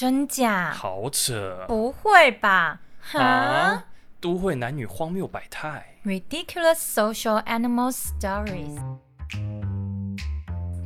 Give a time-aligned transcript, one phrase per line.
[0.00, 0.72] 真假？
[0.72, 1.66] 好扯！
[1.68, 2.80] 不会吧？
[3.12, 3.84] 啊！
[4.18, 8.80] 都会男女荒谬百态，Ridiculous social animal stories。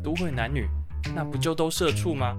[0.02, 0.68] 都会男女，
[1.14, 2.36] 那不就都社畜吗？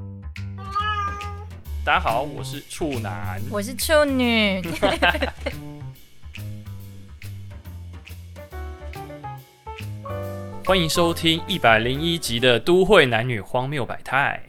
[1.86, 4.62] 大家好，我是处男，我是处女。
[10.66, 14.44] 欢迎收听一百零一集的《都会男女荒谬百态》。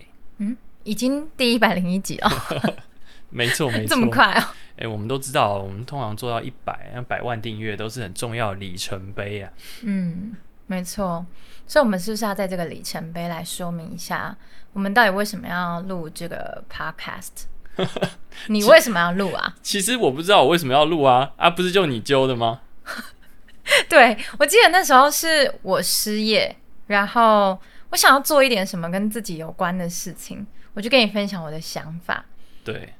[0.87, 2.30] 嗯，已经第一百零一集了。
[3.29, 4.55] 没错，没错，这么快啊！
[4.77, 9.51] 哎、欸，我们都知道，我们通常做到一百，那百万订阅都是很重要的里程碑啊。
[9.83, 11.27] 嗯，没错。
[11.66, 14.37] 所以，我们是不是要在这个里程碑来说明一下，
[14.73, 17.46] 我们到底为什么要录这个 podcast？
[18.46, 19.55] 你为什么要录啊？
[19.60, 21.32] 其实我不知道我为什么要录啊！
[21.37, 22.60] 啊，不是就你揪的吗？
[23.88, 27.59] 对，我记得那时候是我失业，然后
[27.91, 30.46] 我想要做一点什么跟自己有关的事情，
[30.77, 32.25] 我就跟你分享我的想法。
[32.62, 32.93] 对。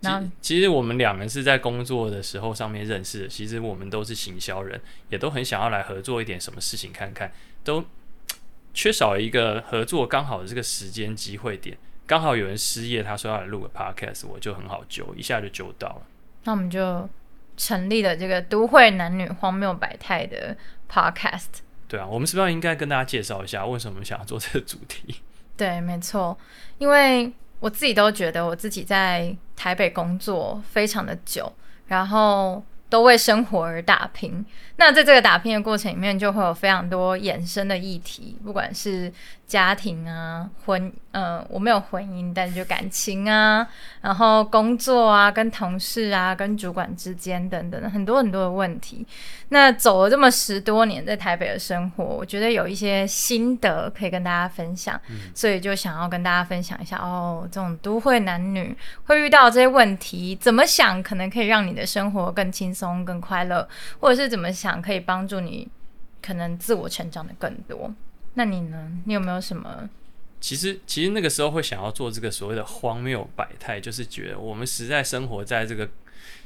[0.00, 3.28] 那其实我们两人是在工作的时候上面认识的。
[3.28, 7.32] 其实我们都是行销人，也都很想要来合作一点什么事情看看，
[7.64, 7.84] 都
[8.72, 11.76] 缺少一个合作刚好的这个时间机会点。
[12.06, 16.02] 刚好有人失业，他说要来录个 podcast，我就很好揪，一下就揪到了。
[16.44, 17.10] 那我们就
[17.56, 20.56] 成立了这个都会男女荒谬百态的
[20.88, 21.48] podcast。
[21.88, 25.16] 对啊，我们是不是应该跟大家介绍一下为什么想要做这个主题？
[25.58, 26.38] 对，没错，
[26.78, 27.30] 因为。
[27.60, 31.52] 我自己都觉得我自己在台北工作非常的久，
[31.88, 34.46] 然后都为生活而打拼。
[34.76, 39.12] 那在这个打拼的过程里面，就会有非常多衍生的议题，不管是
[39.48, 43.66] 家庭啊、婚，呃，我没有婚姻，但是就感情啊，
[44.02, 49.04] 然后工作啊、跟同事啊、跟主管之间等等很多很多的问题。
[49.48, 64.78] 那走了这么十多年在台北的生活，我觉得有一些心得可以跟大家分享，嗯、所以就想要跟大家分享一下哦，这种都会男女会遇到这些问题，怎么想可能可以让你的生活更轻松、更快乐，或者是怎么想。
[64.80, 65.68] 可以帮助你，
[66.22, 67.92] 可能自我成长的更多。
[68.34, 68.90] 那你呢？
[69.06, 69.88] 你有没有什么？
[70.40, 75.88] 其实，其实那个时候会想要做这个所谓的荒谬百态，就是觉得我们实在生活在这个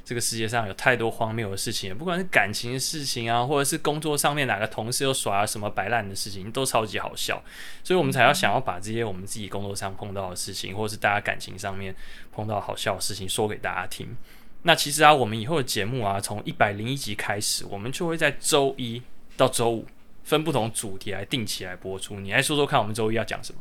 [0.05, 7.43] 这个世界上有太多荒谬的事情，不管是感情的事情啊，或者是工作上面哪个同事又耍了什么摆烂的事情，都超级好笑。
[7.85, 11.95] 所以我们才要想要把这些我们自己工作上碰到的事情，或者是大家感情上面
[12.33, 14.17] 碰到好笑的事情说给大家听。
[14.63, 19.03] 那其实啊，我们以后的节目啊，从一百零一集开始，我们就会在周一
[19.37, 19.87] 到周五
[20.25, 22.21] 分不同主题来定期来播出。
[22.21, 23.61] 你来说说看，我们周一要讲什么？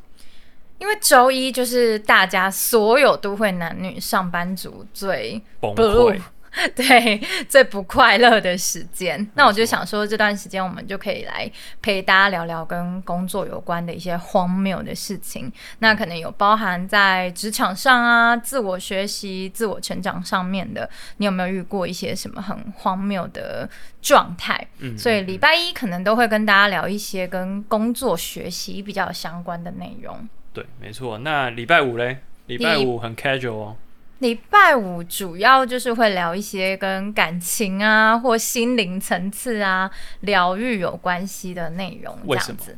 [0.80, 6.20] 因为周一就是大家所有都会男女上班族最崩溃。
[6.76, 7.18] 对，
[7.48, 11.50] 最不快乐的时间，那我就想说，这段时间我们就可以来
[11.82, 15.52] 陪大家聊聊跟工作有关的一些荒谬的事情。
[15.80, 20.90] 那可能有包含在职场上啊、自我学习、自我成长上面的。
[21.18, 23.70] 你有没有遇过一些什么很荒谬的
[24.02, 24.68] 状态？
[24.80, 30.28] 嗯，所以礼拜一可能都会跟大家聊一些跟工作学习比较相关的内容。
[30.52, 31.18] 对，没错。
[31.20, 32.18] 那礼拜五嘞？
[32.48, 33.76] 礼拜五很 casual 哦。
[34.22, 39.90] 礼拜五主要就是会聊一些跟感情啊或心灵层次啊
[40.22, 42.78] 疗愈有关系的内容，这样子。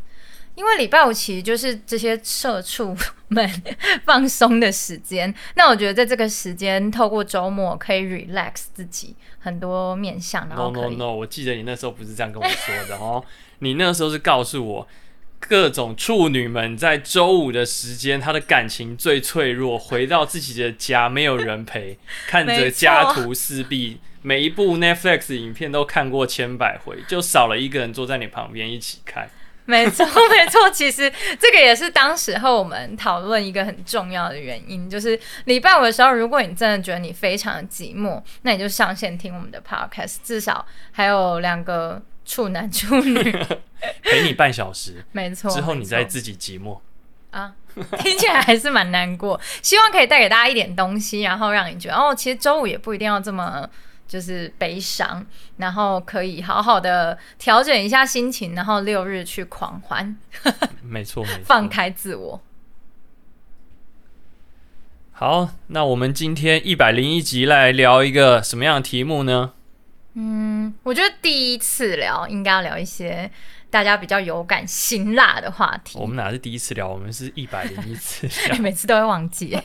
[0.56, 2.96] 因为礼拜五其实就是这些社畜
[3.28, 3.64] 们
[4.06, 5.34] 放松的时间。
[5.56, 10.48] 那我觉得在这个时间，透过周末可以 relax 自己很多面向。
[10.48, 13.24] 然后 no no no，我记得你那时候不是这样跟我说的哦，
[13.60, 14.88] 你那时候是告诉我。
[15.48, 29.30] 各种处女们在周五的时间，她的感情最脆弱，回到自己的家，没有人陪，看着家徒四壁，每一部 Netflix 影片都看过千百回，就少了一个人坐在你旁边一起看。
[29.66, 42.02] 没错，没错，其实这个也是当时候我们讨论一个很重要的原因，就是礼拜五的时候，如果你真的觉得你非常的寂寞，那你就上线听我们的 Podcast，至少还有两个。
[42.26, 43.22] 处男处女
[44.04, 45.50] 陪你半小时，没错。
[45.52, 46.80] 之后你再自己寂寞
[47.32, 47.54] 啊，
[48.00, 49.40] 听起来还是蛮难过。
[49.62, 53.68] 希望可以带给大家一点东西，然后让你觉得哦，其实周五也不一定要这么
[54.08, 55.26] 就是悲伤，
[55.58, 60.16] 然后可以好好的调整一下心情，然后六日去狂欢。
[60.84, 62.42] 没错，没错，放开自我。
[65.14, 69.54] 好，那我们今天一百零一集来聊一个什么样的题目呢？
[70.16, 73.30] 嗯，我觉得第一次聊应该要聊一些
[73.70, 75.98] 大家比较有感、辛辣的话题。
[75.98, 76.88] 我们哪是第一次聊？
[76.88, 78.28] 我们是一百零一次，
[78.62, 79.58] 每次都会忘记。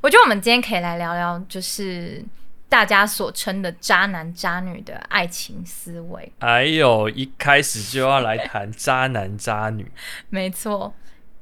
[0.00, 2.24] 我觉得我们今天可以来聊聊，就是
[2.68, 6.32] 大家所称的渣男渣女的爱情思维。
[6.38, 9.90] 哎呦，一开始就要来谈渣男渣女？
[10.30, 10.94] 没错。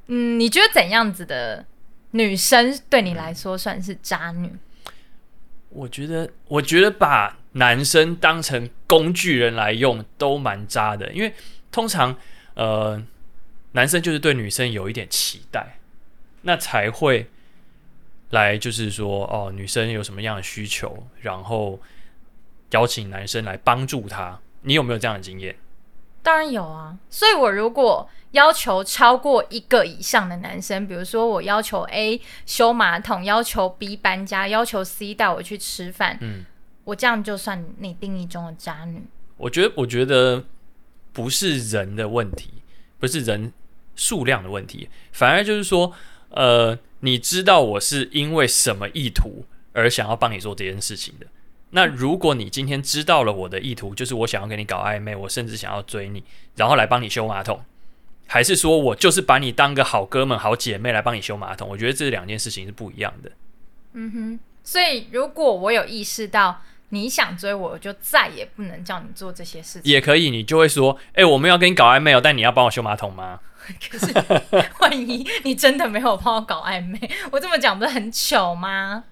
[0.07, 1.63] 嗯，你觉得怎样子的
[2.11, 4.51] 女生对你来说算是渣女？
[5.69, 11.33] 我觉得，我觉得把男生当成工具人来用都蛮渣的，因为
[11.71, 12.15] 通常
[12.53, 13.01] 呃，
[13.73, 15.77] 男生就是对女生有一点期待，
[16.41, 17.29] 那才会
[18.29, 21.79] 来就是说哦，女生有什么样的需求，然后
[22.71, 24.39] 邀请男生来帮助他。
[24.61, 25.55] 你有没有这样的经验？
[26.21, 36.43] 当然有啊，所以我如果要求超过一个以上的男生，比如说我要求 A 修马桶，要求 B 搬家，要求 C 带我去吃饭，嗯，
[36.87, 39.03] 我这样就算你定义中的渣女？
[39.35, 40.45] 我觉得，我觉得
[41.11, 42.49] 不是人的问题，
[42.97, 43.51] 不是人
[43.93, 45.91] 数量的问题，反而就是说，
[46.29, 49.43] 呃，你知道我是因为什么意图
[49.73, 51.27] 而想要帮你做这件事情的。
[51.71, 56.23] 那如果你今天知道了我的意图，就是我想要跟你搞暧昧，我甚至想要追你，
[56.55, 57.59] 然后来帮你修马桶，
[58.27, 61.67] 还是说我就是把你当个好哥们、好姐妹来帮你修马桶？
[61.67, 63.31] 我觉得这两件事情是不一样的。
[63.91, 69.91] 嗯哼，所以如果我有意识到你想追我，我就再也不能叫你做这些事情。
[69.91, 73.39] 也可以，你就会说：“哎、欸，我们要跟你搞暧昧哦，但你要帮我修马桶吗？”
[73.89, 74.13] 可是
[74.79, 76.99] 万一你真的没有帮我搞暧昧，
[77.31, 79.03] 我这么讲不是很糗吗？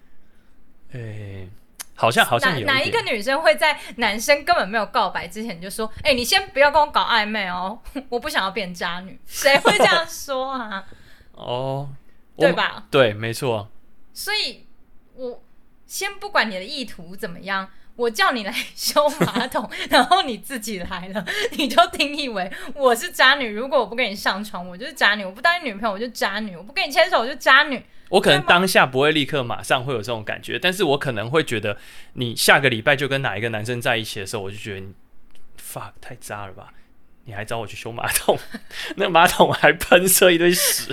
[0.94, 1.50] 哎、欸。
[1.98, 7.80] 好像好像有哪哪一个女生会在男生根本没有告白之前就说：“哎、欸，你先不要跟我搞暧昧哦，
[8.10, 10.84] 我不想要变渣女。”谁会这样说啊？
[11.32, 11.90] 哦，
[12.38, 12.84] 对吧？
[12.92, 13.70] 对，没错。
[14.14, 14.66] 所以，
[15.14, 15.42] 我
[15.96, 23.50] 先不管你的意图怎么样，我叫你来修马桶，然后你自己来了，你就定义为我是渣女。
[23.50, 27.82] 如果我不跟你上床，我就是渣女；我不当你女朋友，我就渣女；我不跟你牵手，我就渣女。
[28.10, 31.78] 我可能当下不会立刻马上会有这种感觉，但是我可能会觉得，
[32.16, 34.94] 你下个礼拜就跟哪一个男生在一起的时候，我就觉得你
[35.58, 36.74] fuck 太渣了吧？
[37.24, 38.38] 你还找我去修马桶，
[38.98, 40.92] 那马桶还喷射一堆屎。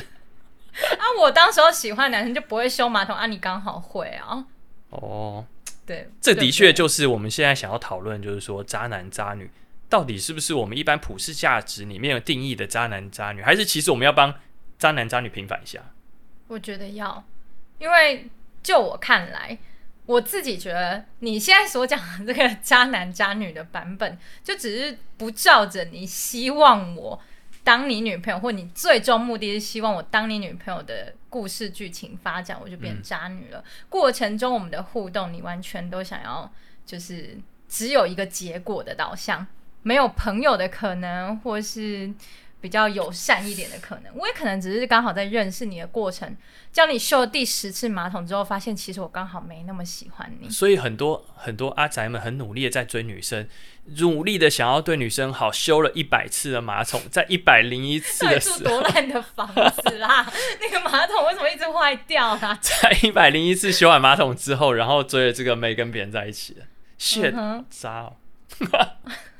[0.96, 4.44] 啊，我当时候喜欢的男生就不会修马桶啊，你刚好会啊。
[4.92, 5.44] 哦，
[5.84, 9.50] 对，这的确就是我们现在想要讨论，就是说渣男渣女
[9.88, 14.34] 到底是不是我们一般普世价值里面有定义的渣男渣女，还是其实我们要帮
[14.78, 15.80] 渣男渣女平反一下？
[16.48, 17.24] 我觉得要，
[17.78, 18.28] 因为
[18.62, 19.58] 就我看来，
[20.04, 27.20] 我自己觉得你现在所讲的这个 渣男渣女的版本，就只是不照着你希望我
[27.64, 33.59] 当你女朋友，或你最终目的是希望我当你女朋友的故事剧情发展，我就变渣女了。
[33.59, 33.64] 嗯。
[33.88, 36.53] 过程中我们的互动，你完全都想要
[36.85, 37.38] 就是
[37.69, 39.47] 只有一个结果的导向，
[39.82, 42.12] 没有朋友的可能，或是。
[42.62, 46.35] 比较友善一点的可能，我也可能只是刚好在认识你的过程，
[46.73, 50.49] 教你修了第十次马桶之后，发现其实我刚好没那么喜欢你。
[50.49, 53.49] 所以很多很多阿宅们很努力的在追女生，
[53.99, 60.25] 努力的想要对女生好，修了一百次的马桶，在一百零一次的时候，住多烂的房子啦！
[60.62, 62.56] 那个马桶为什么一直坏掉啦？
[62.62, 66.67] 在一百零一次修完马桶之后，然后追了这个妹跟别人在一起了
[66.97, 68.17] ，shit，渣哦！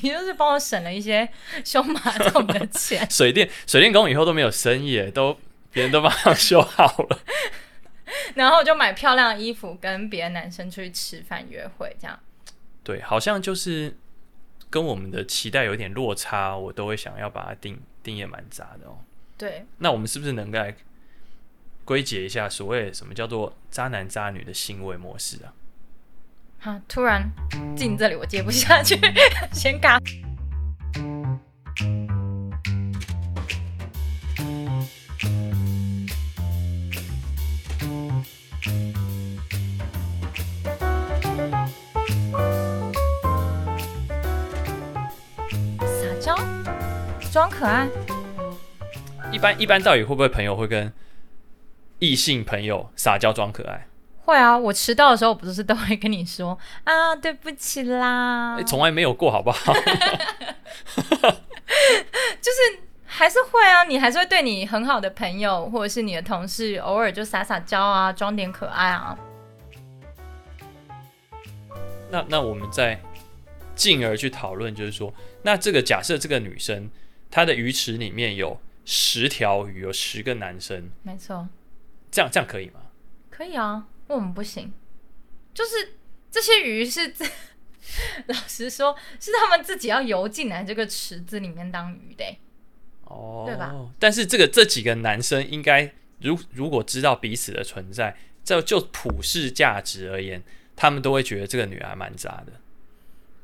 [0.00, 1.28] 你就是帮我省了一些
[1.64, 3.08] 修马桶的钱。
[3.10, 5.38] 水电水电工以后都没有生意，都
[5.70, 7.20] 别人都帮他修好了。
[8.34, 12.18] 然后我就买漂亮的衣服，跟别的男生出去吃饭约会，这样。
[12.82, 13.96] 对，好像就是
[14.68, 18.98] 跟我们的期待有点落差，我都会想要把它定定也蛮杂的哦。
[19.38, 20.74] 对，那我们是不是能够来
[21.84, 25.52] 归结一下所谓什么叫做渣男渣女的行为模式啊？
[26.64, 26.80] 哈！
[26.86, 27.28] 突然
[27.76, 28.96] 进这里，我接不下去，
[29.52, 29.98] 先嘎。
[45.80, 46.36] 撒娇，
[47.32, 47.88] 装可爱。
[49.32, 50.92] 一般一般，到底会不会朋友会跟
[51.98, 53.88] 异性朋友撒娇装可爱？
[54.24, 58.56] 会啊，我迟到的时候不是都会跟你说 啊，对不起啦。
[58.66, 59.72] 从来没有过，好不好？
[62.40, 69.18] 就是还是会啊，你还是会对你很好的朋友或者是你的同事，偶尔就撒撒娇啊，装点可爱啊。
[72.10, 73.00] 那那我们再
[73.74, 75.12] 进而去讨论，就是说，
[75.42, 76.90] 那这个假设这个女生
[77.30, 81.48] 她的鱼池里面有十条鱼，有十个男生，没错，
[82.10, 82.80] 这样这样可以吗？
[83.30, 83.86] 可以啊。
[84.12, 84.72] 我们不行，
[85.54, 85.94] 就是
[86.30, 87.24] 这些鱼是 自，
[88.26, 92.24] 老实说，是他们自己要游进来这个池子里面当鱼的，
[93.04, 93.74] 哦，对吧？
[93.98, 100.42] 但是这个这几个男生应该，如如果知道彼此的存在，就就普世价值而言，
[100.74, 102.52] 他们都会觉得这个女孩蛮渣的。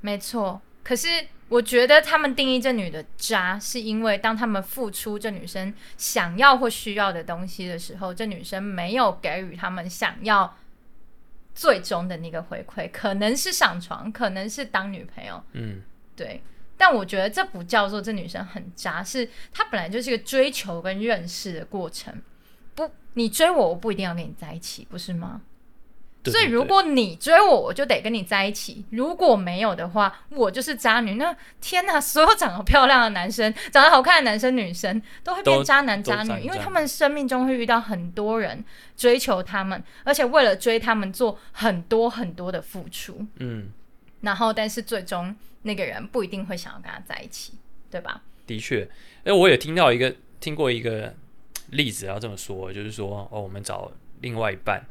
[0.01, 1.09] 没错，可是
[1.49, 10.57] 我觉得他们定义这女的渣，是因为当他们付出这女生想要或需要的东西的时候，这女生没有给予他们想要
[11.55, 15.43] 最终的那个回馈，可能是上床，可能是当女朋友。
[15.53, 15.83] 嗯，
[16.17, 16.43] 对。
[16.77, 22.15] 但我觉得这不叫做这女生很渣，是她本来就是一个追求跟认识的过程。
[22.77, 25.43] 不，你追我，我不一定要跟你在一起，不是吗？
[26.29, 26.41] 对对对。
[26.41, 28.85] 所以如果你追我，我就得跟你在一起。
[28.91, 31.15] 如果没有的话，我就是渣女。
[31.15, 38.65] 那天哪，所有长得漂亮的男生、长得好看的男生、女生都会变渣男渣女，因为他们生命中会遇到很多人
[38.97, 43.27] 追求他们，而且为了追他们做很多很多的付出。
[43.37, 43.69] 嗯，
[44.21, 47.55] 然后但是最终那个人不一定会想要跟他在一起，
[47.91, 48.23] 对吧？
[48.47, 48.89] 的确，
[49.25, 51.15] 哎，我也听到一个听过一个
[51.71, 54.83] 例子，要这么说，就是说哦，我们找另外一半。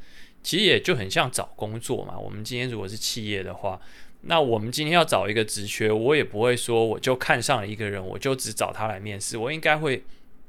[0.44, 2.17] 其实也就很像找工作嘛。
[2.17, 3.79] 我们今天如果是企业的话，
[4.22, 9.38] 那我们今天要找一个职缺，我也不会说我就看上了一个人，我就只找他来面试。
[9.38, 10.03] 我应该会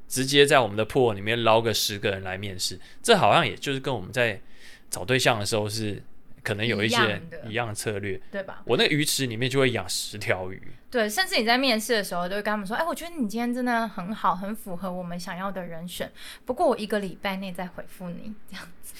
[0.08, 2.78] 直接在我们的破里面捞个十个人来面试。
[3.02, 4.40] 这好像也就是跟我们在
[4.90, 6.02] 找对象的时候是。
[6.48, 8.62] 可能有一些一样的策略，对吧？
[8.64, 10.62] 我那个鱼池里面就会养十条鱼。
[10.90, 16.10] 对，甚至你在面试的时候都会跟他们说：“哎，我觉得你今天真的很好，很符合我们想要的人选。
[16.46, 18.94] 不过我一个礼拜内再回复你，这样子。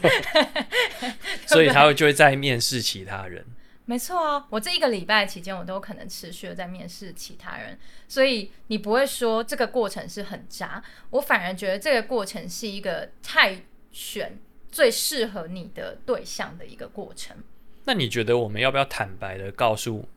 [1.46, 3.44] ”所以他会就会在面试其他人。
[3.84, 7.78] 没错啊，我这一个礼拜期间，我都可能持续的在面试其他人。
[8.08, 13.58] 所以你不会说这个过程是很渣，我反而觉得这个过程是一个太
[13.92, 14.38] 选。
[14.74, 17.36] 最适合你的对象的一个过程。
[17.84, 20.08] 那你觉得我们要不要坦白的告诉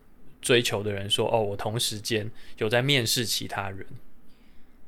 [0.42, 3.86] 追求的人说：“哦，我同时间有在面试其他人？”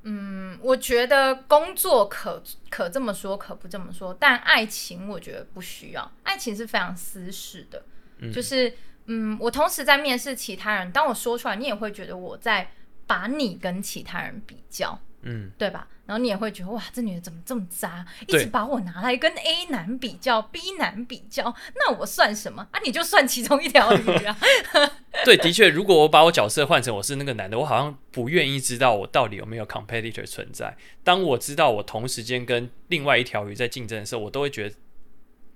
[0.02, 4.16] 嗯，我觉得工作可可这么说，可不这么说。
[4.20, 6.12] 但爱情，我觉得不需要。
[6.24, 7.84] 爱情是非常私事的。
[8.20, 8.74] 嗯，就是
[9.06, 12.72] 嗯，我同时在面试其他人，当我说出来，你也会觉得我在
[13.06, 15.00] 把你跟其他人比较。
[15.22, 15.88] 嗯，对吧？
[16.06, 18.04] 然后你也会觉得哇，这女的怎么这么渣？
[18.26, 22.80] 一直把我拿来跟 A 男比较，B 男比较，那我算什么啊？
[22.84, 24.36] 你就算其中一条鱼啊。
[25.24, 30.76] 对，的确，如果我把我角色换成我是那个男的，我好像不愿意知道我到底有没有 competitor 存在。
[31.04, 34.76] 当我知道我同时间跟另外一条鱼在竞争的时候，我都会觉得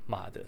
[0.05, 0.45] 妈的，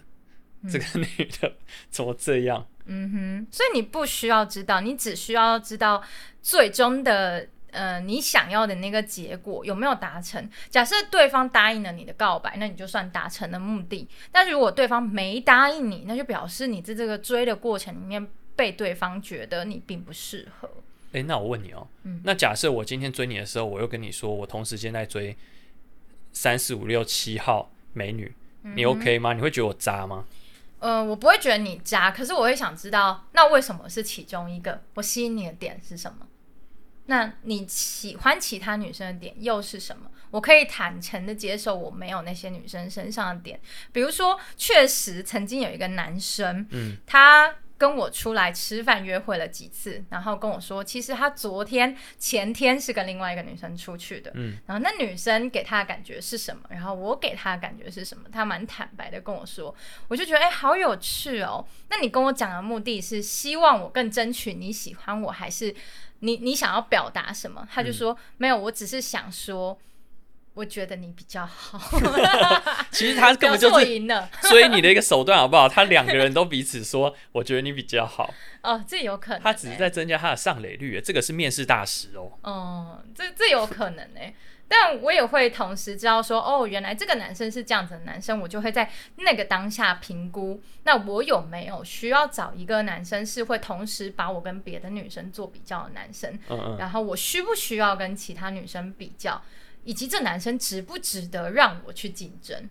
[0.70, 1.54] 这个女的
[1.90, 2.68] 怎么这样？
[2.84, 6.00] 嗯哼，所以你不需要知道，你只需要知道
[6.40, 7.48] 最终的。
[7.72, 10.48] 呃，你想要的那个结果有没有达成？
[10.70, 14.08] 假设对方答应了你的告白，那你就算达成了目的。
[14.32, 20.70] 但是如果对方没答应你，那就表示你在这个追的过程里面被对方觉得你并不适合。
[21.12, 25.36] 诶，那我问你哦，嗯，那假设我今天追你的时候，我又跟你说我同时间在追
[26.32, 29.32] 三四五六七号美女，你 OK 吗？
[29.32, 30.24] 你会觉得我渣吗？
[30.78, 34.82] 呃，我不会觉得你渣，可是我会想知道，那为什么是其中一个？
[34.94, 36.26] 我吸引你的点是什么？
[37.06, 40.10] 那你喜欢其他女生的点又是什么？
[40.30, 43.58] 我可以坦诚的接受我没有那些女生身上的点，
[43.92, 56.62] 比如说，确实曾经有一个男生，嗯，他跟我出来吃饭约会了几次，然后跟我说，其实他昨天前天是跟另外一个女生出去的，嗯，然后那女生给他的感觉是什么？
[56.70, 58.28] 然后我给他的感觉是什么？
[58.30, 59.74] 他蛮坦白的跟我说，
[60.08, 61.64] 我就觉得哎，好有趣哦。
[61.88, 65.74] 那你跟我讲的目的是希望我更争取你喜欢我，还是？
[66.20, 67.66] 你你想要表达什么？
[67.70, 69.78] 他就说、嗯、没有，我只是想说，
[70.54, 71.78] 我觉得你比较好。
[72.90, 75.68] 其实他根本就是赢了，所以你的一个手段好不好？
[75.68, 78.32] 他两个人都彼此说，我觉得你比较好。
[78.62, 79.44] 哦，这有可能、欸。
[79.44, 82.32] 他只是在增加他的上垒率，这个是面试大师哦。
[82.42, 84.34] 哦，这这有可能呢、欸。
[84.68, 96.32] 但我也会同时知道说，哦，原来这个男生是这样子的男生，我就会在那个当下评估，那我有没有需要找一个男生是会同时把我跟别的女生做比较的男生？
[96.48, 96.76] 嗯嗯。
[96.78, 99.40] 然后我需不需要跟其他女生比较，
[99.84, 102.68] 以及这男生值不值得让我去竞争？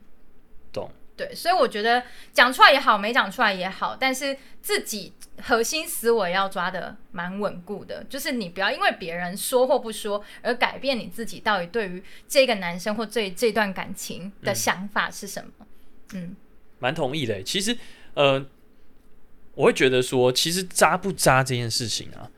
[1.18, 1.28] 懂。
[1.28, 2.04] 对，所以我觉得
[2.34, 15.66] 讲出来也好，没讲出来也好，但是自己核心思维要抓的蛮稳固的，就是你不要因为别人说或不说而改变你自己到底对于这个男生或这这段感情的想法是什么。
[16.14, 16.36] 嗯，
[16.80, 17.42] 蛮同意的。
[17.44, 17.78] 其实，
[18.14, 18.46] 呃，
[19.54, 22.30] 我会觉得说，其实渣不渣这件事情啊，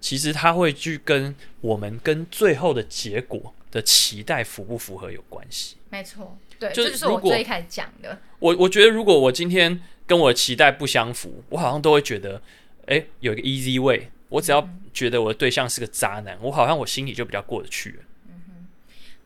[0.00, 5.76] 其实它会去跟我们跟最后的结果的期待符不符合有关系。
[5.90, 6.36] 没错。
[6.58, 8.18] 对，就是、这就是我最开始讲的。
[8.38, 12.40] 我我觉得，如果我今天跟我的期待不相符，我好像都会觉得，
[12.86, 14.10] 哎，有一个 easy way。
[14.28, 17.96] 我只要觉得我的对象是个渣男，嗯、我好像我心里就比较过得去了。
[18.28, 18.66] 嗯哼，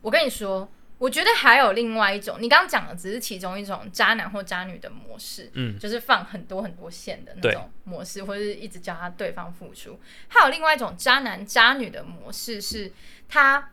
[0.03, 9.99] 我跟你说，我觉得还有另外一种，你刚刚讲的只是其中一种渣男或渣女的模式，嗯，就是放很多很多线的那种模式，或者是一直叫他对方付出。
[10.29, 12.93] 还有另外一种渣男渣女的模式是
[13.27, 13.71] 他，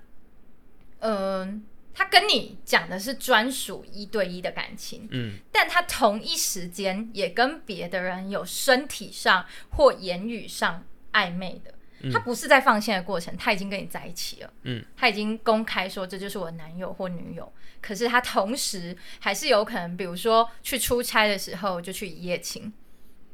[0.99, 1.59] 嗯、呃，
[1.97, 11.73] 他跟你讲的是专属一对一的感情，嗯，但他同一时间也跟别的人有身体上或言语上暧昧的。
[12.13, 14.53] 他不是在放线的过程，他已经跟你在一起了。
[14.61, 17.51] 嗯，他已经公开说这就是我男友或女友。
[17.81, 22.71] 可是他同时还是有可能，比如说去出差的时候就去一夜情，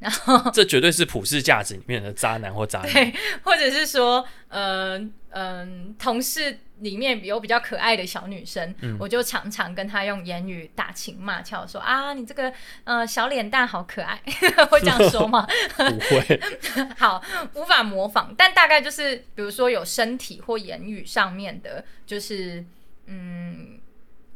[0.04, 2.92] 然后这绝对是普世价值里面的渣男或渣女。
[2.92, 6.60] 对，或者是说，嗯、呃、嗯、呃，同事。
[6.80, 12.52] 里面有比较可爱的小女生，嗯、我就常常跟她用言语打情骂俏，说啊，你这个
[12.84, 14.20] 呃小脸蛋好可爱，
[14.70, 15.48] 会这样说吗？
[15.78, 16.42] 不会，
[16.98, 22.66] 好，无法模仿，但大概就是，比如说有身体或言语上面的，就是
[23.06, 23.80] 嗯，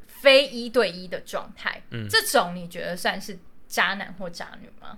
[0.05, 4.97] 非一对一的状态，嗯，这种你觉得算是渣男或渣女吗？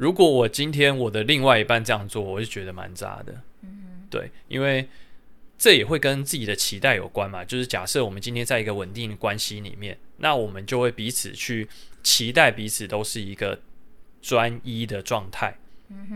[0.00, 4.88] 如果我今天我的另外一半这样做，我就觉得蛮渣的，嗯，对，因为。
[5.62, 11.68] 这也会跟自己的期待有关嘛，就是假设我们今天在一个稳定的关系里面，那我们就会彼此去
[12.02, 13.60] 期待彼此都是一个
[14.22, 15.54] 专一的状态。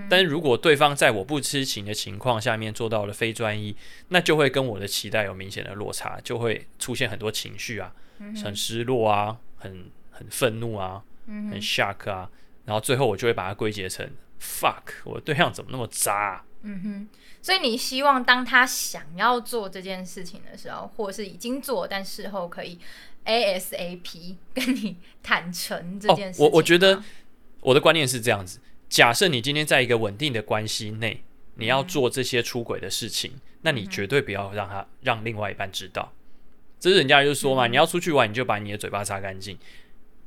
[0.09, 3.76] 但是如果对方在我不知情的情况下面做到了非专一，
[4.09, 8.35] 那就会跟我的期待有明显的落差，就会出现很多情绪啊，嗯。
[8.37, 11.50] 很失落啊，很很愤怒啊，嗯。
[11.50, 12.31] 很 shock 啊，
[12.64, 14.09] 然后最后我就会把它归结成
[14.40, 16.44] fuck，我的对象怎么那么渣啊？
[16.62, 17.09] 嗯哼。
[17.42, 22.78] 所以你希望当他想要做这件事情的时候，或者是已经做，但事后可以
[23.26, 26.47] ASAP 跟你坦诚这件事情。
[26.47, 27.02] 哦，我我觉得
[27.61, 31.23] 我的观念是这样子：假设你今天在一个稳定的关系内，
[31.56, 36.11] 你要做这些出轨的事情，嗯、那你绝对不要让他让另外一半知道。
[36.80, 39.59] 这是人家就说嘛，嗯、你要出去玩，你就把你的嘴巴擦干净，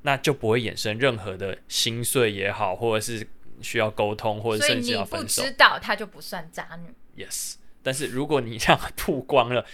[0.01, 3.27] 那就不会衍生任何的心碎也好，或者是
[3.62, 5.27] 需要沟通，或者甚至要分手。
[5.27, 7.24] 所以你不知道，他就不算渣女。
[7.24, 9.66] Yes，但是如果你这样曝光了，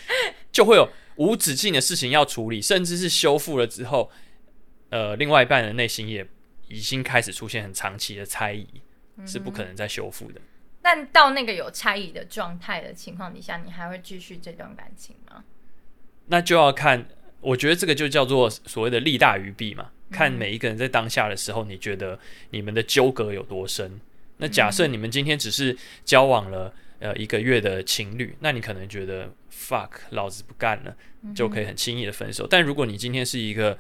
[0.52, 4.10] 就会有无止境的事情要处理，甚至是修复了之后，
[4.90, 6.26] 呃，另外一半的内心也
[6.68, 8.68] 已经开始出现很长期的猜疑，
[9.18, 10.40] 嗯、是不可能再修复的。
[10.82, 15.44] 但到那个有猜疑的状态的情况底下，你还会继续这段感情吗？
[16.28, 17.06] 那就要看，
[17.42, 22.18] 我觉得这个就叫做所谓的利大于弊嘛，嗯、看每一个人在当下的时候，你觉得
[22.52, 24.00] 你们的纠葛有多深。
[24.38, 26.74] 那假设你们今天只是交往了。
[27.00, 30.96] 呃，一个月的情侣，那你可能觉得 fuck，老子不干了，
[31.36, 32.48] 就可以很轻易的分手。
[32.48, 33.78] 但如果你今天是一个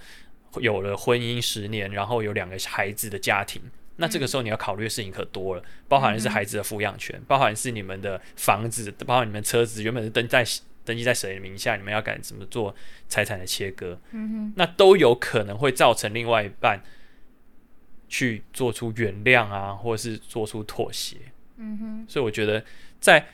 [0.58, 3.62] 有了婚姻十年，然后有两个孩子的家庭，
[3.96, 10.44] 那这个时候你要考虑的事情可多了，嗯、包含的是孩子的抚养权，包含是你们的房子，包含你们车子原本是登在
[10.86, 12.76] 登记在谁的名下，你们要敢怎么做
[13.08, 16.82] 财产的切割，嗯、哼那都有可能会造成另外一半
[18.08, 21.18] 去做出原谅啊，或者是做出妥协。
[21.58, 22.64] 嗯哼，所以我觉得。
[23.04, 23.28] 在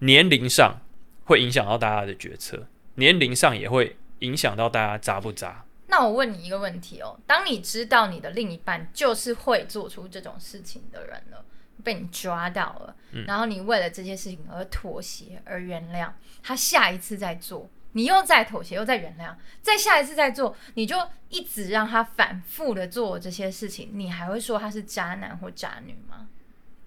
[0.00, 0.82] 年龄上
[1.24, 5.64] 会影响到大家的决策，年龄上也会影响到大家渣不渣。
[5.86, 11.42] 那我问你一个问题哦，当你知道你的另一半就是会做出这种事情的人了，
[11.82, 16.10] 被你抓到了，嗯、然后你为了这件事情而妥协而原谅
[16.42, 20.96] 他，下一次再做，你又再妥协又再原谅，再下一次再做，你就
[21.28, 26.28] 一直让他反复的做这些事情，你还会说他是渣男或渣女吗？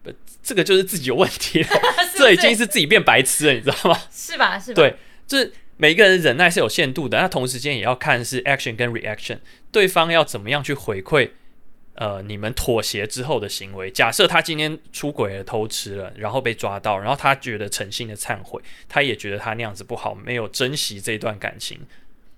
[0.04, 1.70] 不这个就是自己有问题了，
[2.12, 4.00] 是 是这已经是自己变白痴了，你知道吗？
[4.12, 4.58] 是吧？
[4.58, 4.76] 是吧？
[4.76, 4.96] 对，
[5.26, 9.40] 就是每一个人忍耐是有限度的，那同时间也要看是 action 跟 reaction，
[9.72, 11.32] 对方要怎么样去回馈，
[11.98, 13.90] 呃，你们妥协之后的行为。
[13.90, 21.80] 假设他今天出轨了、偷吃了，然后被抓到，然后他觉得诚心的忏悔，他也觉得他那样子不好，没有珍惜这段感情。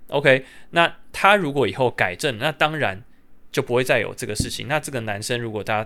[0.07, 3.03] OK，那他如果以后改正，那当然
[3.51, 4.69] 就不会再有这个事情。
[4.69, 5.85] 那这个男生如果他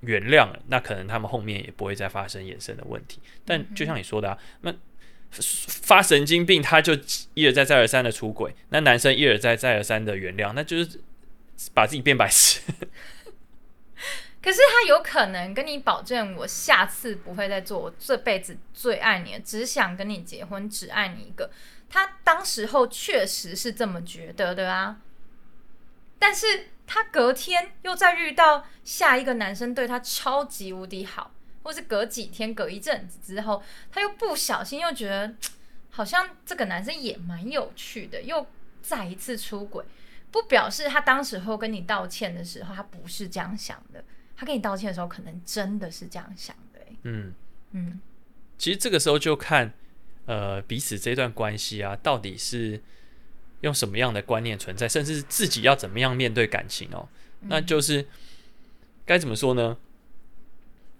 [0.00, 3.20] 原谅了，那可能他们后面也不会再发生衍生的问题。
[3.44, 4.74] 但就像你说的啊，那
[5.30, 6.92] 发神经病，他就
[7.34, 11.00] 一而再再而三的出轨，那男生一而再再而三的原谅，那就是
[11.72, 12.60] 把自己变白痴。
[14.42, 21.50] 可是他有可能跟你保证，我下次不会再做，我这辈子最爱你，只想跟你结婚，只爱你一个。
[21.88, 25.00] 他当时候确实是这么觉得的啊，
[26.18, 26.68] 但是。
[26.86, 35.34] 他隔天又再遇到下一个男生对他超级无敌好，或是隔几天、隔一阵子之后，他又不小心又觉得
[35.88, 38.46] 好像这个男生也蛮有趣的，又
[38.82, 39.82] 再一次出轨。
[40.34, 44.02] 不表示他当时候跟你道歉的时候，他不是这样想的。
[44.36, 46.80] 他跟你道歉的时候，可能真的是这样想的。
[47.04, 47.32] 嗯
[47.70, 48.00] 嗯，
[48.58, 49.72] 其实这个时候就看
[50.26, 52.82] 呃彼此这段关系啊，到底是。
[53.60, 57.08] 用什么样的观念存在，甚至自己要怎么样面对感情哦，
[57.48, 58.06] 那就是
[59.06, 59.78] 该怎么说呢？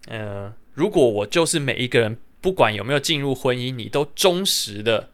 [0.07, 5.11] 呃，如果我就是每一个人，不管有没有进入婚姻，你都忠实的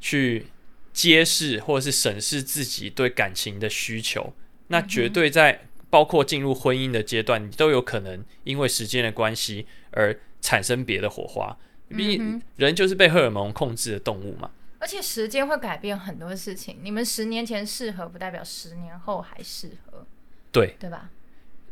[0.00, 0.46] 去
[0.92, 4.32] 揭示或者是审视自己对感情的需求，
[4.68, 11.56] 那绝对在包括进入婚姻的阶段，你都有可能因为时间的关系而产生别的火花。
[11.88, 14.50] 毕竟人就是被荷尔蒙控制的动物嘛。
[14.78, 20.06] 而且时间会改变很多事情，你们十年前适合，不代表十年后还适合，
[20.50, 21.10] 对对吧？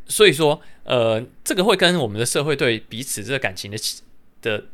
[0.09, 3.79] 所以说，呃，这个会跟我们的社会对彼此这个感情的
[4.43, 4.67] 的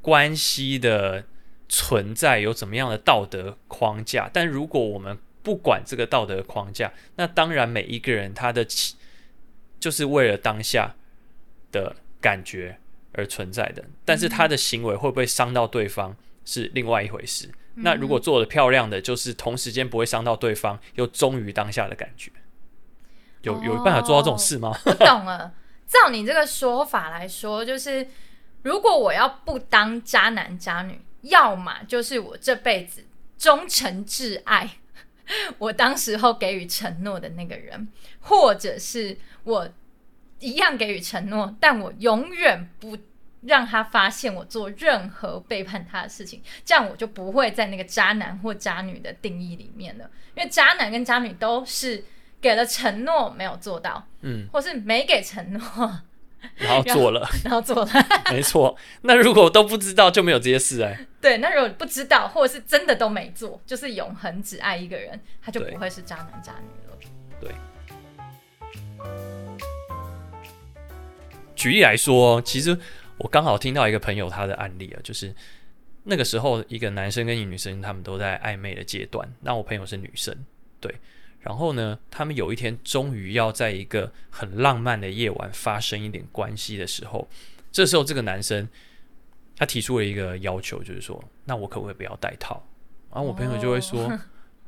[0.00, 1.24] 关系的
[1.68, 4.30] 存在有怎么样的道德框架？
[4.32, 8.66] 但如果我们不管这个道德框架，那当然每一个人他的
[9.78, 10.94] 就是为了当下
[11.70, 12.78] 的感觉
[13.12, 16.16] 而存在的，但是他的行为会不会伤到对方？
[16.44, 17.50] 是另外一回事。
[17.74, 22.30] 那如果做的漂亮的，就是同时间不会伤到对方，又忠于当下的感觉，
[23.42, 24.72] 有有办法做到这种事吗？
[24.86, 25.52] 我懂了。
[25.86, 28.08] 照你这个说法来说，就是
[28.62, 33.04] 如果我要不当渣男渣女，要么就是我这辈子
[33.38, 34.78] 忠诚挚爱，
[35.58, 37.88] 我当时候给予承诺的那个人，
[38.20, 39.68] 或者是我
[40.40, 42.96] 一样给予承诺，但我永远不。
[43.42, 50.10] 让他发现我做任何背叛他的事情，这样我就不会在那个渣男或渣女的定义里面了。
[50.34, 52.02] 因为渣男跟渣女都是
[52.40, 56.00] 给了承诺没有做到，嗯，或是没给承诺，
[56.56, 57.90] 然后做了，然后做了，
[58.30, 58.76] 没错。
[59.02, 61.06] 那如果都不知道，就没有这些事哎。
[61.20, 66.98] 对，那如果不知道，或者是真的都没做，就是永恒只爱一个人，他就不会是渣男渣女了。
[67.40, 67.50] 对。
[71.54, 72.78] 举例来说，其实。
[73.18, 75.34] 我刚好听到一个朋友他的案例啊，就是
[76.02, 80.36] 那个时候一个男生跟一个女生他们都在暧昧的阶段，那我朋友是女生，
[80.78, 80.94] 对，
[81.46, 87.28] 然后呢，他们有一天终于要在一个很浪漫的夜晚发生一点关系的时候，
[87.70, 88.68] 这时候这个男生
[89.56, 92.66] 他提出了一个要求，就是说，那我可不可以不要戴套？
[93.10, 94.12] 然后我朋友就会说、oh.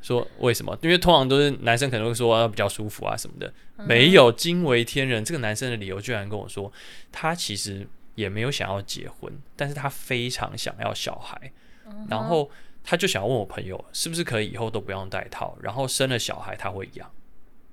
[0.00, 0.78] 说为什么？
[0.82, 3.52] 因为通常都是男生可能会说比较舒服啊什么的，
[3.86, 6.72] 没有惊为天人，这个男生的理由居然跟我说，
[7.10, 7.86] 他其实。
[8.18, 11.52] 也没有想要结婚，但是他非常想要小孩，
[11.86, 12.50] 嗯、然后
[12.90, 17.10] 他就想要问我朋友，是不是可以以后都不用戴套，然后生了小孩他会养。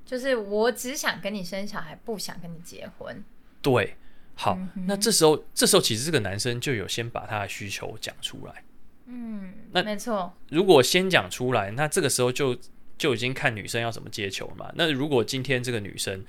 [0.05, 3.23] 就是我只想跟你生小孩，不想跟你结婚。
[3.61, 3.95] 对，
[4.33, 8.63] 好，嗯、那这时候这时候其实这个男生就有先把他的需求讲出来。
[9.05, 10.33] 嗯，那没错。
[10.49, 12.57] 如果先讲出来，那这个时候就
[12.97, 14.69] 就已经看女生要怎么接球了嘛。
[14.75, 16.25] 那如果今天这个女生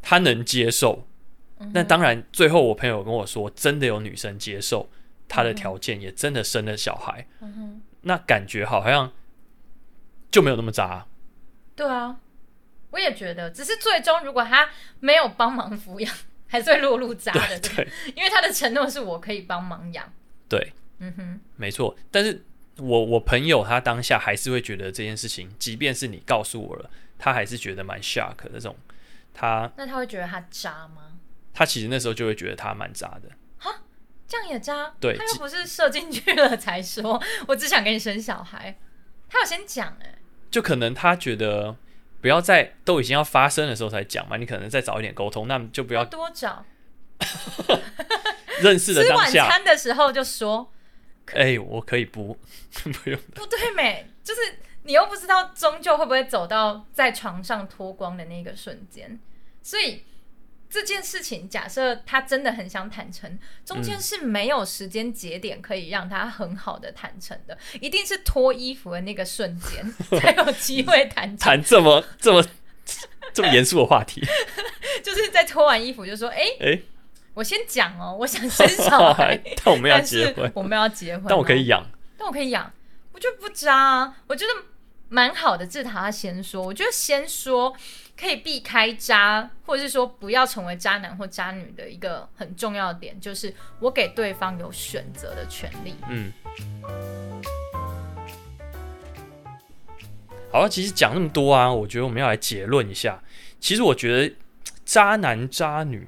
[0.00, 1.06] 她能接受。
[1.74, 4.88] 那当然，最后我朋友跟我说，真的有女生接受
[5.28, 7.26] 他的条件，也真的生了小孩。
[7.42, 9.12] 嗯哼，那感觉好像
[10.30, 11.06] 就没有那么渣。
[11.74, 12.18] 对啊，
[12.90, 14.68] 我也觉得，只是最终如果他
[15.00, 16.14] 没有帮忙抚养，
[16.46, 17.60] 还是会落入渣的。
[17.60, 20.12] 对，因为他的承诺是我可以帮忙养。
[20.48, 21.96] 对，嗯哼，没错。
[22.10, 22.44] 但是
[22.78, 28.76] 我我朋友他当下还是会觉得这件事情，即便是你告诉我了，他还是觉得蛮 shock 的这种。
[29.32, 31.18] 他那他会觉得他渣吗？
[31.54, 33.36] 他其实那时候就会觉得他蛮渣的，哈，
[34.30, 34.94] 这样也渣？
[35.00, 38.78] 对，他又不是射进去了才说， 我只想给你生小孩，
[39.28, 40.18] 他有先讲哎，
[40.52, 41.74] 就可能他觉得
[42.20, 46.64] 不要在都已经要发生的时候才讲嘛，你可能再早一点沟通，那就不要多找，
[48.62, 50.72] 认识的当下，吃晚餐的时候就说，
[51.32, 52.38] 哎、欸，我可以不
[53.02, 54.40] 不用，不对没，就是
[54.84, 59.18] 你又不知道终究会不会走到在床上脱光的那个瞬间，
[59.60, 60.04] 所以。
[60.70, 71.38] 这件事情，假设他真的很想坦诚，中间是没有时间节点可以让他很好的坦诚的，嗯、一定是脱衣服的那个瞬间 才有机会坦诚。
[71.38, 72.44] 谈这么这么
[73.34, 74.22] 这么严肃的话题，
[75.02, 76.82] 就是在脱完衣服就说：“哎、欸、哎，欸、
[77.34, 81.84] 我先讲哦，我想生小孩， 但我们要结婚，我们要结婚，但我可以养，
[82.16, 82.72] 但我可以养，
[83.12, 84.52] 我就不渣啊，我觉得
[85.08, 85.66] 蛮好的。
[85.66, 87.76] 志他先说，我觉得先说。”
[88.20, 95.94] 可以避开渣，或者是说不要成为渣男或渣女的一个很重要的点，就是我给对方有选择的权利。
[96.10, 96.30] 嗯，
[100.52, 103.22] 好，其实讲那么多啊，我觉得我们要来结论一下。
[103.58, 104.34] 其实我觉得
[104.84, 106.06] 渣男渣女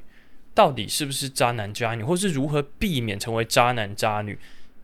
[0.52, 4.38] 到底是不是渣男渣女，或是如何避免成为渣男渣女？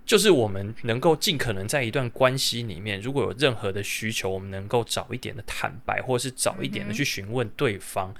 [0.08, 8.10] 就是我们能够尽可能在一段关系里面，如果有任何的需求，我们能够早一点的坦白，或是早一点的去询问对方。
[8.12, 8.16] 嗯、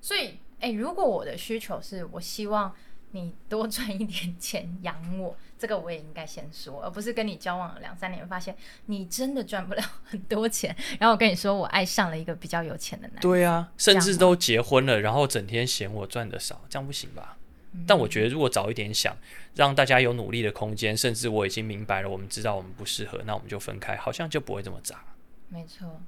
[0.00, 2.74] 所以，诶，如果我的需求是我希望
[3.12, 13.22] 你多赚一点钱养我，这个我也应该先说，而不是跟你交往了两三年，发现你真的赚不了很多钱，然后我跟你说我爱上了一个比较有钱的男人。
[13.22, 17.38] 对啊，甚至都结婚了，然后整天嫌我赚的少，这样不行吧？
[17.72, 19.16] 嗯、但我觉得如果早一点想，
[19.54, 25.02] 让大家有努力的空间，甚至我已经明白了，我们知道我们不适合，那我们就分开，好像就不会这么渣。
[25.48, 26.00] 没错。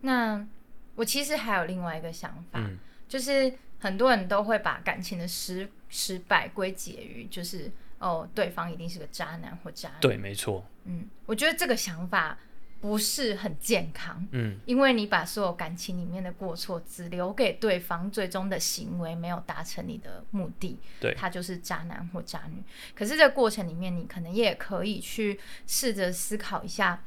[0.00, 0.46] 那
[0.94, 2.78] 我其实还有另外一个想法，嗯、
[3.08, 7.70] 就是很多人都会把感情的失失败归结于就是。
[8.00, 9.94] 哦，对方一定是个渣男或渣女。
[10.00, 10.64] 对，没错。
[10.84, 12.38] 嗯，我觉得这个想法
[12.80, 14.26] 不是很健康。
[14.32, 22.62] 嗯，因为你把所有感情里面的过错只留给对方，最终的行为没有达成你的目的，对，他就是渣男或渣女。
[22.94, 27.02] 可是这个过程里面，你可能也可以去试着思考一下。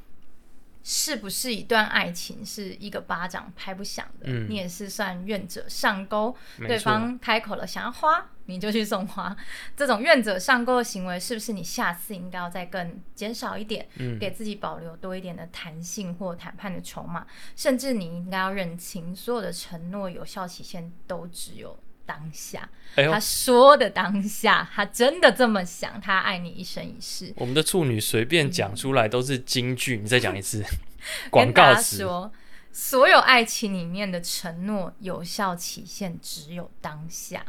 [0.84, 4.26] 是不是一段爱情是一个巴掌拍不响的？
[4.26, 9.36] 嗯、你也是算愿者上钩，对方开口了想要花，你就去送花。
[9.76, 17.26] 这种愿者上钩的行为，是不是你下次应该要再更减少一点，嗯、给自己保留多一点的弹性或谈判的筹码？
[17.54, 21.78] 甚至你应该要认清，所有的承诺有效期限都只有。
[22.04, 27.32] 当下，哎、他说的当下，他真的这么想，他爱你一生一世。
[27.36, 30.64] 我们的处女随便讲出来都是金句，嗯、你再讲一次。
[31.30, 32.32] 广告词说，
[32.70, 37.44] 所有爱情里面的承诺有效期限只有当下，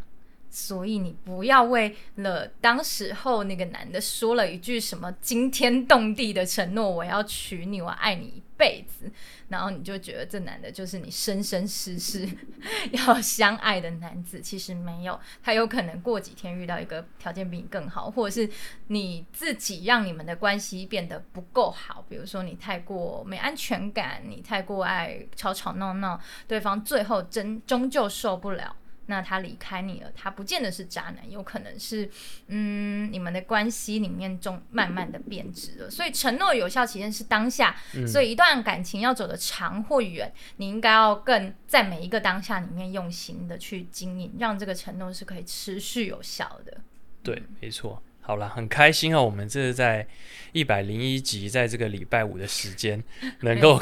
[0.56, 9.12] 所以你不要为了当时候那个男的说了一句什么惊天动地的承诺，我要娶你，我爱你一辈子。
[9.50, 12.30] 然后你就觉得这男的就是你生生世世
[12.94, 18.48] 要相爱的男子，其实没有，他有可能过几天遇到一个条件比你更好，或者是
[18.90, 28.76] 你自己让你们的关系变得不够好，比如说你太过没安全感，你太过爱吵吵闹闹，对方最后真终究受不了。
[29.08, 32.10] 那他离开你了，他不见得是渣男，有可能是，
[32.48, 35.90] 嗯，你们的关系里面中慢慢的变质了。
[35.90, 46.78] 所以承诺有效期限是当下，嗯、所以一段感情要走得长或远，你应该要更在每一个当下里面用心的去经营，让这个承诺是可以持续有效的。
[47.22, 48.02] 对，没错。
[48.22, 50.08] 好了，很开心哦，我们这是在
[50.54, 53.04] 一百零一集，在这个礼拜五的时间
[53.42, 53.78] 能够。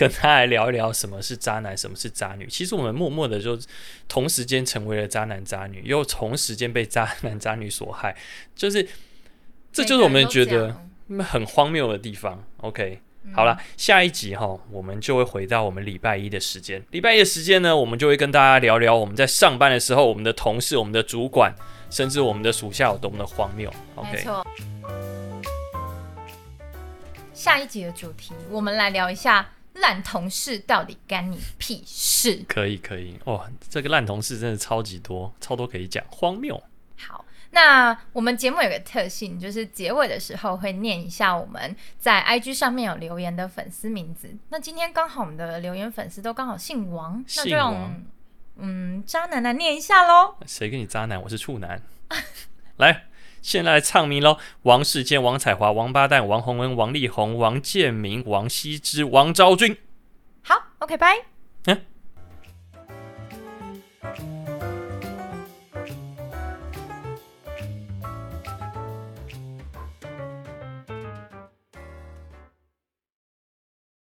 [0.00, 2.46] 跟他来聊一聊什么是渣男，什么是渣女。
[2.46, 3.58] 其实我们默默的就
[4.08, 8.16] 同时间成为了渣男渣女，又同时间被渣男渣女所害，
[8.56, 8.88] 就是
[9.70, 10.74] 这就是我们觉得
[11.18, 12.42] 很荒谬的地方。
[12.62, 13.02] OK，
[13.34, 16.82] 好了，下一集哈，我们就会回到我们礼拜一的时间。
[16.92, 21.54] 礼拜一的时间呢，我们就会跟大家聊聊我们在上班的时候，我们的同事、我们的主管，
[21.90, 23.70] 甚至我们的属下有多么的荒谬。
[23.96, 24.46] OK，没错。
[27.34, 29.46] 下一集的主题，我们来聊一下。
[29.74, 32.44] 烂同事到底干你屁事？
[32.48, 36.60] 可以可以，哇，这个烂同事真的超级多，超多可以讲，荒谬。
[36.98, 44.36] 好，那我们节目有个特性，就是结尾的时候会念一下我们在 IG 上面有留言的粉丝名字。
[44.50, 48.04] 那今天刚好我们的留言粉丝都刚好姓王，姓王，那就用
[48.56, 50.34] 嗯渣男来念一下喽。
[50.46, 51.22] 谁跟你渣男？
[51.22, 51.80] 我是处男。
[52.76, 53.06] 来。
[53.42, 59.76] 先来唱名喽王世坚王彩华王八蛋王洪恩王力宏王建民王羲之王昭君。
[60.42, 61.16] 好 ok 拜。
[61.66, 64.39] 嗯。